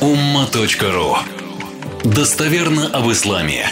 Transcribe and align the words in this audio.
umma.ru 0.00 1.16
Достоверно 2.04 2.88
об 2.88 3.10
исламе. 3.10 3.66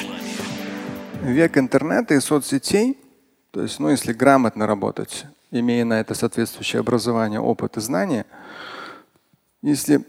Век 1.22 1.58
интернета 1.58 2.14
и 2.14 2.20
соцсетей, 2.20 2.98
то 3.50 3.60
есть, 3.60 3.78
ну, 3.78 3.90
если 3.90 4.14
грамотно 4.14 4.66
работать, 4.66 5.26
имея 5.50 5.84
на 5.84 6.00
это 6.00 6.14
соответствующее 6.14 6.80
образование, 6.80 7.40
опыт 7.40 7.76
и 7.76 7.80
знания, 7.80 8.24
если, 9.60 10.02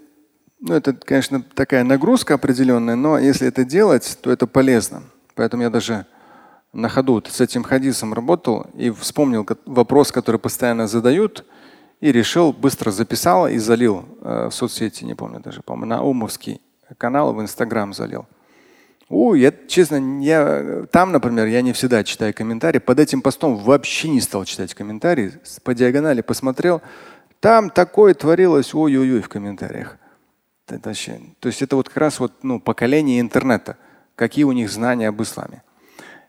ну, 0.61 0.73
это, 0.75 0.93
конечно, 0.93 1.41
такая 1.41 1.83
нагрузка 1.83 2.35
определенная, 2.35 2.95
но 2.95 3.19
если 3.19 3.49
это 3.49 3.65
делать, 3.65 4.17
то 4.21 4.31
это 4.31 4.47
полезно. 4.47 5.03
Поэтому 5.35 5.63
я 5.63 5.69
даже 5.69 6.05
на 6.71 6.87
ходу 6.87 7.21
с 7.29 7.41
этим 7.41 7.63
хадисом 7.63 8.13
работал 8.13 8.67
и 8.73 8.89
вспомнил 8.89 9.45
вопрос, 9.65 10.13
который 10.13 10.39
постоянно 10.39 10.87
задают, 10.87 11.45
и 12.05 12.11
решил, 12.11 12.53
быстро 12.53 12.91
записал 12.91 13.47
и 13.47 13.57
залил 13.57 14.05
э, 14.21 14.49
в 14.51 14.53
соцсети, 14.53 15.03
не 15.03 15.15
помню 15.15 15.39
даже, 15.39 15.63
по-моему, 15.63 15.87
на 15.87 16.03
Умовский 16.03 16.61
канал 16.99 17.33
в 17.33 17.41
Инстаграм 17.41 17.93
залил. 17.93 18.27
Ой, 19.09 19.39
я, 19.41 19.51
честно, 19.67 20.21
я, 20.21 20.85
там, 20.91 21.11
например, 21.11 21.47
я 21.47 21.63
не 21.63 21.73
всегда 21.73 22.03
читаю 22.03 22.31
комментарии. 22.31 22.77
Под 22.77 22.99
этим 22.99 23.23
постом 23.23 23.55
вообще 23.55 24.09
не 24.09 24.21
стал 24.21 24.45
читать 24.45 24.75
комментарии. 24.75 25.33
По 25.63 25.73
диагонали 25.73 26.21
посмотрел. 26.21 26.83
Там 27.39 27.71
такое 27.71 28.13
творилось, 28.13 28.75
ой-ой-ой, 28.75 29.21
в 29.21 29.29
комментариях. 29.29 29.97
Это 30.67 30.89
вообще, 30.89 31.19
то 31.39 31.47
есть 31.47 31.63
это 31.63 31.75
вот 31.75 31.89
как 31.89 31.97
раз 31.97 32.19
вот, 32.19 32.43
ну, 32.43 32.59
поколение 32.59 33.19
интернета. 33.19 33.77
Какие 34.15 34.43
у 34.43 34.51
них 34.51 34.69
знания 34.69 35.09
об 35.09 35.21
исламе. 35.23 35.63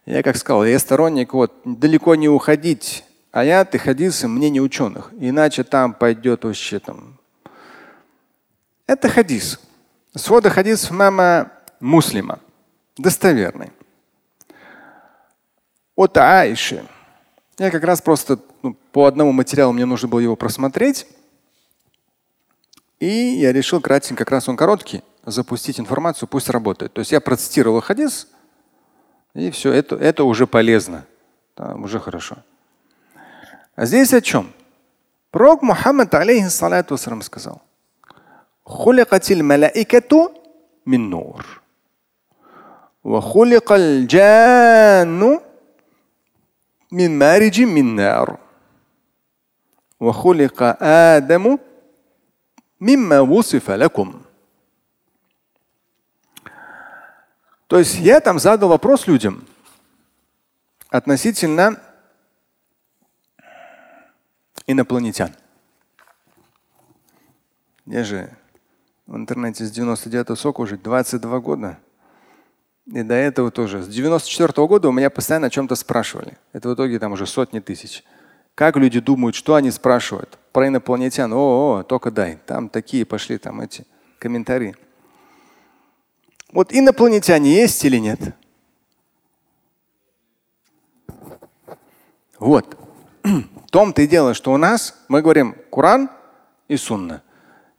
Я 0.06 0.22
как 0.22 0.36
сказал, 0.38 0.64
я 0.64 0.78
сторонник 0.78 1.34
вот 1.34 1.52
далеко 1.64 2.14
не 2.14 2.30
уходить 2.30 3.04
аяты, 3.36 3.78
хадисы 3.78 4.28
мнение 4.28 4.62
ученых. 4.62 5.10
Иначе 5.18 5.62
там 5.62 5.92
пойдет 5.92 6.44
вообще 6.44 6.78
там. 6.78 7.18
Это 8.86 9.10
хадис. 9.10 9.60
Свода 10.14 10.48
хадис 10.48 10.90
мама 10.90 11.52
муслима. 11.78 12.38
Достоверный. 12.96 13.72
От 15.94 16.16
Аиши. 16.16 16.86
Я 17.58 17.70
как 17.70 17.84
раз 17.84 18.00
просто 18.00 18.38
ну, 18.62 18.74
по 18.92 19.04
одному 19.04 19.32
материалу 19.32 19.72
мне 19.72 19.84
нужно 19.84 20.08
было 20.08 20.20
его 20.20 20.36
просмотреть. 20.36 21.06
И 22.98 23.06
я 23.06 23.52
решил 23.52 23.82
кратенько, 23.82 24.24
как 24.24 24.30
раз 24.30 24.48
он 24.48 24.56
короткий, 24.56 25.02
запустить 25.26 25.78
информацию, 25.78 26.26
пусть 26.26 26.48
работает. 26.48 26.94
То 26.94 27.00
есть 27.00 27.12
я 27.12 27.20
процитировал 27.20 27.82
хадис, 27.82 28.28
и 29.34 29.50
все, 29.50 29.72
это, 29.72 29.96
это 29.96 30.24
уже 30.24 30.46
полезно. 30.46 31.04
Да, 31.54 31.74
уже 31.74 32.00
хорошо. 32.00 32.38
А 33.75 33.85
здесь 33.85 34.13
о 34.13 34.21
чем? 34.21 34.51
Пророк 35.31 35.61
Мухаммад, 35.61 36.13
алейхиссалату 36.13 36.95
вассалам, 36.95 37.21
сказал, 37.21 37.61
خلقت 38.65 39.31
الملائكة 39.31 40.31
من 40.85 41.09
نور 41.09 41.61
وخلق 43.03 43.71
الجان 43.71 45.39
من 46.91 47.19
مارج 47.19 47.61
من 47.61 47.95
نار 47.95 48.37
وخلق 49.99 50.77
آدم 50.81 51.57
مما 52.81 53.19
وصف 53.19 53.71
لكم 53.71 54.21
То 57.67 57.79
есть 57.79 57.95
я 57.99 58.19
там 58.19 58.37
задал 58.37 58.67
вопрос 58.67 59.07
людям 59.07 59.45
относительно 60.89 61.81
инопланетян. 64.66 65.34
Я 67.86 68.04
же 68.04 68.36
в 69.06 69.16
интернете 69.16 69.64
с 69.64 69.70
99 69.70 70.38
сока 70.38 70.60
уже 70.60 70.76
22 70.76 71.40
года. 71.40 71.78
И 72.86 73.02
до 73.02 73.14
этого 73.14 73.50
тоже. 73.50 73.82
С 73.82 73.88
94 73.88 74.52
-го 74.52 74.68
года 74.68 74.88
у 74.88 74.92
меня 74.92 75.10
постоянно 75.10 75.48
о 75.48 75.50
чем-то 75.50 75.74
спрашивали. 75.74 76.36
Это 76.52 76.68
в 76.68 76.74
итоге 76.74 76.98
там 76.98 77.12
уже 77.12 77.26
сотни 77.26 77.60
тысяч. 77.60 78.04
Как 78.54 78.76
люди 78.76 79.00
думают, 79.00 79.36
что 79.36 79.54
они 79.54 79.70
спрашивают? 79.70 80.38
Про 80.52 80.68
инопланетян. 80.68 81.32
О, 81.32 81.78
о, 81.78 81.82
только 81.82 82.10
дай. 82.10 82.38
Там 82.46 82.68
такие 82.68 83.04
пошли 83.04 83.38
там 83.38 83.60
эти 83.60 83.86
комментарии. 84.18 84.74
Вот 86.52 86.72
инопланетяне 86.72 87.54
есть 87.54 87.84
или 87.84 87.98
нет? 87.98 88.20
Вот. 92.38 92.76
В 93.26 93.70
том-то 93.70 94.02
и 94.02 94.06
дело, 94.06 94.34
что 94.34 94.52
у 94.52 94.56
нас, 94.56 94.94
мы 95.08 95.20
говорим 95.20 95.56
Коран 95.72 96.08
и 96.68 96.76
Сунна. 96.76 97.22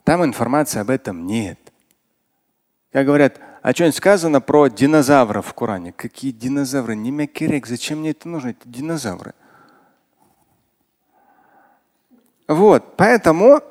Там 0.04 0.22
информации 0.22 0.78
об 0.80 0.90
этом 0.90 1.26
нет. 1.26 1.58
Как 2.92 3.06
говорят, 3.06 3.40
а 3.62 3.72
что-нибудь 3.72 3.96
сказано 3.96 4.40
про 4.42 4.68
динозавров 4.68 5.46
в 5.46 5.54
Коране? 5.54 5.92
Какие 5.92 6.32
динозавры? 6.32 6.94
Не 6.96 7.10
мякерек, 7.10 7.66
зачем 7.66 8.00
мне 8.00 8.10
это 8.10 8.28
нужно? 8.28 8.50
Это 8.50 8.68
динозавры. 8.68 9.34
Вот, 12.46 12.96
поэтому 12.96 13.62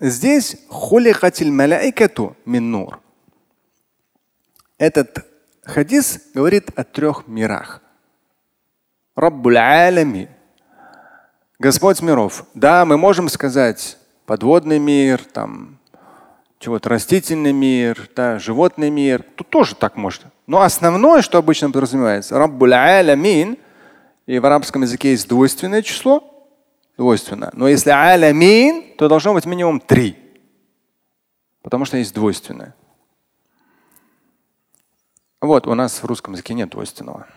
здесь 0.00 0.56
хуликатиль 0.68 1.50
маляикату 1.50 2.36
минур. 2.44 3.00
Этот 4.76 5.26
хадис 5.64 6.20
говорит 6.34 6.70
о 6.76 6.84
трех 6.84 7.26
мирах. 7.26 7.80
Раббуль. 9.16 9.58
Господь 11.62 12.02
миров. 12.02 12.44
Да, 12.54 12.84
мы 12.84 12.96
можем 12.96 13.28
сказать 13.28 13.96
подводный 14.26 14.80
мир, 14.80 15.20
там 15.22 15.78
чего-то 16.58 16.88
растительный 16.88 17.52
мир, 17.52 18.10
да, 18.16 18.40
животный 18.40 18.90
мир. 18.90 19.22
Тут 19.36 19.48
тоже 19.48 19.76
так 19.76 19.96
можно. 19.96 20.32
Но 20.48 20.62
основное, 20.62 21.22
что 21.22 21.38
обычно 21.38 21.68
подразумевается, 21.68 22.36
Раббуль 22.36 22.74
алямин, 22.74 23.58
и 24.26 24.40
в 24.40 24.44
арабском 24.44 24.82
языке 24.82 25.12
есть 25.12 25.28
двойственное 25.28 25.82
число, 25.82 26.24
двойственно. 26.96 27.50
Но 27.52 27.68
если 27.68 27.90
алямин, 27.90 28.96
то 28.98 29.06
должно 29.06 29.32
быть 29.32 29.46
минимум 29.46 29.78
три. 29.78 30.16
Потому 31.62 31.84
что 31.84 31.96
есть 31.96 32.12
двойственное. 32.12 32.74
Вот, 35.40 35.68
у 35.68 35.74
нас 35.74 36.02
в 36.02 36.06
русском 36.06 36.32
языке 36.32 36.54
нет 36.54 36.70
двойственного. 36.70 37.28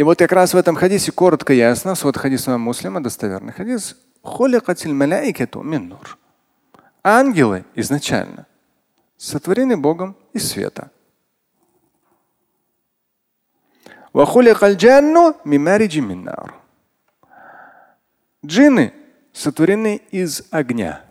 И 0.00 0.02
вот 0.02 0.18
как 0.18 0.32
раз 0.32 0.54
в 0.54 0.56
этом 0.56 0.76
хадисе 0.76 1.12
коротко 1.12 1.52
ясно, 1.52 1.92
вот 2.02 2.16
хадис 2.16 2.46
муслима, 2.46 3.02
достоверный 3.02 3.52
хадис, 3.52 3.98
Ангелы 7.02 7.66
изначально 7.74 8.46
сотворены 9.18 9.76
Богом 9.76 10.16
из 10.32 10.48
света. 10.48 10.90
Джинны 18.42 18.94
сотворены 19.34 20.00
из 20.10 20.44
огня. 20.50 21.04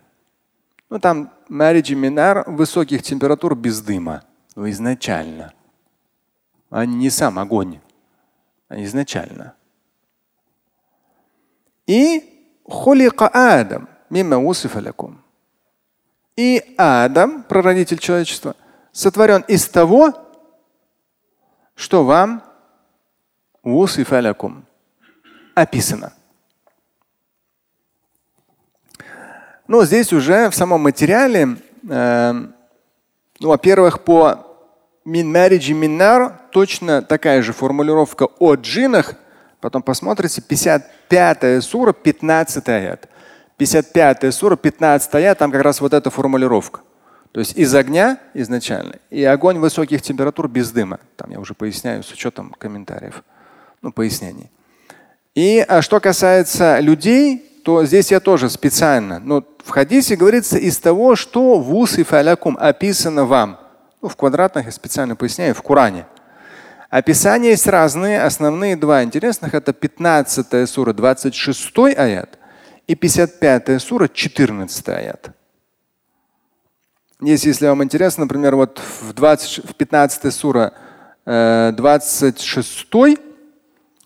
Ну 0.90 0.98
там 0.98 1.32
мариджи 1.48 1.94
минар 1.94 2.44
высоких 2.50 3.04
температур 3.04 3.54
без 3.54 3.82
дыма. 3.82 4.24
Но 4.56 4.64
ну, 4.64 4.70
изначально. 4.72 5.54
Они 6.72 6.96
не 6.96 7.12
сам 7.12 7.38
огонь, 7.38 7.80
изначально. 8.70 9.54
И 11.88 12.60
хулика 12.64 13.28
Адам 13.28 13.90
мимо 14.10 14.38
усифалякум. 14.38 15.22
И 16.36 16.76
Адам, 16.78 17.44
прародитель 17.44 17.98
человечества, 17.98 18.56
сотворен 18.92 19.42
из 19.48 19.68
того, 19.68 20.14
что 21.76 22.04
вам 22.04 22.44
усифалякум 23.64 24.66
описано. 25.56 26.14
Но 29.68 29.86
здесь 29.86 30.14
уже 30.14 30.50
в 30.50 30.56
самом 30.56 30.82
материале, 30.82 31.58
э, 31.88 32.34
ну, 32.34 33.48
во-первых, 33.48 34.04
по 34.04 34.49
мин 35.06 35.32
марриджи 35.32 35.74
миннар 35.74 36.40
точно 36.52 37.02
такая 37.02 37.42
же 37.42 37.54
формулировка 37.54 38.28
о 38.40 38.56
джинах. 38.56 39.16
Потом 39.62 39.82
посмотрите, 39.82 40.42
55 40.42 41.64
сура, 41.64 41.94
15 41.94 42.70
аят. 42.70 43.10
55 43.58 44.34
сура, 44.34 44.56
15 44.56 45.16
аят, 45.16 45.38
там 45.38 45.52
как 45.52 45.62
раз 45.62 45.82
вот 45.82 45.94
эта 45.94 46.10
формулировка. 46.10 46.82
То 47.32 47.42
есть 47.42 47.58
из 47.58 47.76
огня 47.76 48.20
изначально 48.34 48.96
и 49.10 49.24
огонь 49.24 49.60
высоких 49.60 50.02
температур 50.02 50.48
без 50.48 50.72
дыма. 50.72 51.00
Там 51.16 51.30
я 51.30 51.40
уже 51.40 51.54
поясняю 51.54 52.04
с 52.04 52.12
учетом 52.12 52.56
комментариев, 52.58 53.24
ну, 53.82 53.92
пояснений. 53.92 54.50
И 55.36 55.64
а 55.68 55.82
что 55.82 56.00
касается 56.00 56.80
людей, 56.80 57.46
то 57.64 57.86
здесь 57.86 58.12
я 58.12 58.20
тоже 58.20 58.50
специально, 58.50 59.20
но 59.20 59.44
в 59.64 59.70
хадисе 59.70 60.16
говорится 60.16 60.58
из 60.58 60.80
того, 60.80 61.16
что 61.16 61.60
в 61.60 61.76
усы 61.76 62.04
фалякум 62.04 62.58
описано 62.60 63.26
вам. 63.26 63.60
Ну, 64.02 64.08
в 64.08 64.16
квадратных 64.16 64.66
я 64.66 64.72
специально 64.72 65.16
поясняю, 65.16 65.54
в 65.54 65.62
Коране. 65.62 66.06
Описания 66.90 67.50
есть 67.50 67.68
разные. 67.68 68.24
Основные 68.24 68.76
два 68.76 69.04
интересных 69.04 69.54
это 69.54 69.74
15 69.74 70.68
сура, 70.70 70.94
26 70.94 71.78
аят 71.98 72.40
и 72.88 72.96
55 72.96 73.82
сура, 73.82 74.08
14 74.08 74.90
аят. 74.90 75.32
Есть, 77.22 77.44
если 77.44 77.68
вам 77.68 77.84
интересно, 77.84 78.24
например, 78.24 78.56
вот 78.56 78.82
в, 79.02 79.14
20, 79.14 79.70
в 79.70 79.76
15 79.76 80.34
сура, 80.34 80.74
э, 81.26 81.74
26 81.76 82.88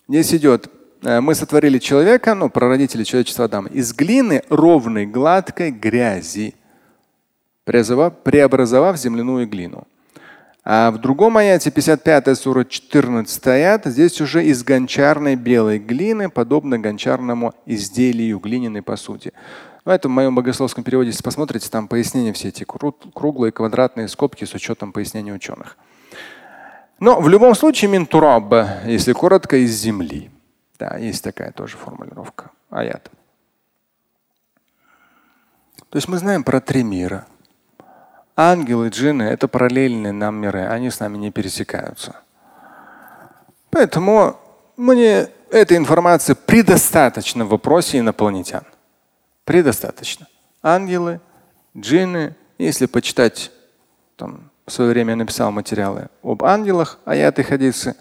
здесь 0.08 0.34
идет, 0.34 0.68
э, 1.02 1.20
мы 1.20 1.36
сотворили 1.36 1.78
человека, 1.78 2.34
ну, 2.34 2.50
прародители 2.50 3.04
человечества 3.04 3.44
Адама, 3.44 3.68
из 3.68 3.94
глины 3.94 4.42
ровной, 4.50 5.06
гладкой 5.06 5.70
грязи, 5.70 6.56
преобразовав 7.64 8.96
земляную 8.96 9.48
глину. 9.48 9.86
А 10.66 10.90
в 10.90 10.98
другом 10.98 11.36
аяте, 11.36 11.70
55 11.70 12.38
сура, 12.38 12.64
14 12.64 13.46
аят, 13.48 13.84
здесь 13.84 14.20
уже 14.20 14.44
из 14.44 14.64
гончарной 14.64 15.36
белой 15.36 15.78
глины, 15.78 16.30
подобно 16.30 16.78
гончарному 16.78 17.52
изделию 17.66 18.38
глиняной 18.38 18.80
посуде. 18.80 19.32
Но 19.84 19.92
это 19.92 20.08
в 20.08 20.10
моем 20.10 20.34
богословском 20.34 20.82
переводе, 20.82 21.10
если 21.10 21.22
посмотрите, 21.22 21.68
там 21.68 21.86
пояснения 21.86 22.32
все 22.32 22.48
эти 22.48 22.64
круглые 22.64 23.52
квадратные 23.52 24.08
скобки 24.08 24.46
с 24.46 24.54
учетом 24.54 24.92
пояснений 24.92 25.34
ученых. 25.34 25.76
Но 26.98 27.20
в 27.20 27.28
любом 27.28 27.54
случае 27.54 27.90
минтураб, 27.90 28.54
если 28.86 29.12
коротко, 29.12 29.58
из 29.58 29.72
земли. 29.72 30.30
Да, 30.78 30.96
есть 30.96 31.22
такая 31.22 31.52
тоже 31.52 31.76
формулировка 31.76 32.50
аята. 32.70 33.10
То 35.90 35.98
есть 35.98 36.08
мы 36.08 36.16
знаем 36.16 36.42
про 36.42 36.60
три 36.60 36.82
мира. 36.82 37.26
Ангелы, 38.36 38.88
джинны– 38.88 39.22
это 39.24 39.46
параллельные 39.46 40.12
нам 40.12 40.36
миры, 40.36 40.66
они 40.66 40.90
с 40.90 40.98
нами 40.98 41.18
не 41.18 41.30
пересекаются. 41.30 42.16
Поэтому 43.70 44.36
мне 44.76 45.28
этой 45.50 45.76
информации 45.76 46.34
предостаточно 46.34 47.44
в 47.44 47.50
вопросе 47.50 48.00
инопланетян. 48.00 48.64
Предостаточно. 49.44 50.26
Ангелы, 50.62 51.20
джинны, 51.76 52.34
если 52.58 52.86
почитать, 52.86 53.52
там, 54.16 54.50
в 54.66 54.72
свое 54.72 54.90
время 54.90 55.10
я 55.10 55.16
написал 55.16 55.52
материалы 55.52 56.08
об 56.22 56.42
ангелах, 56.42 56.98
аяты 57.04 57.44
хадисы, 57.44 57.94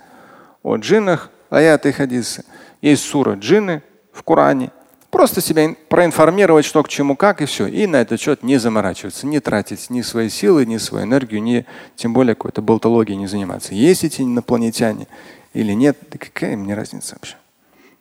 о 0.63 0.77
джиннах, 0.77 1.30
аяты 1.51 1.91
хадисы. 1.91 2.44
Есть 2.81 3.03
сура 3.03 3.35
джинны 3.35 3.83
в 4.12 4.24
Коране– 4.24 4.71
Просто 5.13 5.42
себя 5.42 5.75
проинформировать, 5.89 6.65
что 6.65 6.81
к 6.81 6.89
чему, 6.89 7.15
как 7.15 7.39
и 7.44 7.45
все. 7.45 7.68
И 7.68 7.86
на 7.86 7.98
этот 7.98 8.19
счет 8.19 8.42
не 8.42 8.57
заморачиваться, 8.57 9.27
не 9.27 9.39
тратить 9.39 9.92
ни 9.92 10.01
свои 10.01 10.27
силы, 10.27 10.65
ни 10.65 10.77
свою 10.77 11.06
энергию, 11.06 11.39
ни 11.44 11.68
тем 11.95 12.13
более 12.13 12.33
какой-то 12.33 12.63
болтологией 12.63 13.19
не 13.19 13.27
заниматься. 13.27 13.75
Есть 13.75 14.04
эти 14.04 14.24
инопланетяне 14.24 15.07
или 15.54 15.71
нет, 15.74 16.00
да 16.10 16.18
какая 16.18 16.57
мне 16.57 16.74
разница 16.74 17.13
вообще? 17.13 17.36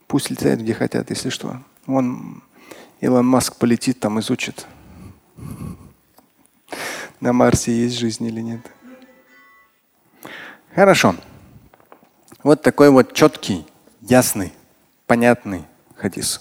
Пусть 0.06 0.30
летают 0.30 0.62
где 0.62 0.72
хотят, 0.72 1.10
если 1.10 1.28
что. 1.28 1.58
Он 1.86 2.42
Илон 3.02 3.26
Маск 3.26 3.56
полетит, 3.56 4.00
там 4.00 4.18
изучит. 4.20 4.66
На 7.20 7.34
Марсе 7.34 7.72
есть 7.72 7.98
жизнь 7.98 8.24
или 8.24 8.40
нет. 8.40 8.60
Хорошо. 10.74 11.14
Вот 12.42 12.62
такой 12.62 12.88
вот 12.88 13.12
четкий, 13.12 13.66
ясный, 14.00 14.54
понятный 15.06 15.66
хадис. 15.94 16.40